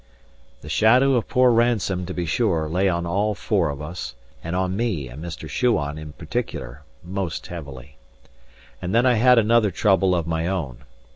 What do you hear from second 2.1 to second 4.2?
be sure, lay on all four of us,